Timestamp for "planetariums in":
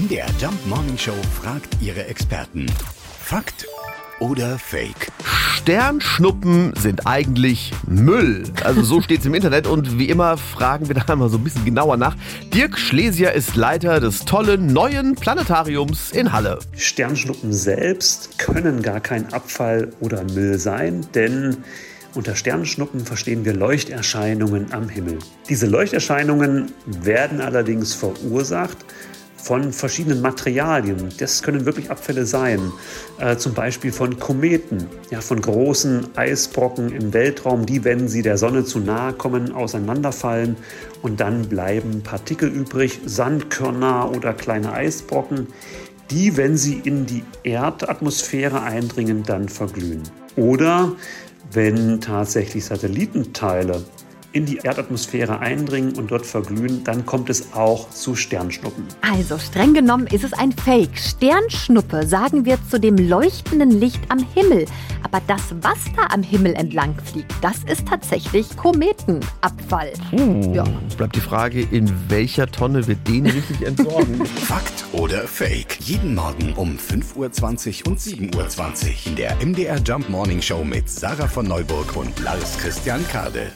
15.16-16.32